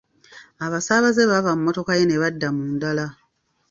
Abasaabaze 0.65 1.21
baava 1.31 1.51
mu 1.53 1.59
mmotoka 1.61 1.91
ye 1.99 2.05
ne 2.07 2.17
badda 2.21 2.47
mu 2.55 2.63
ndala. 2.75 3.05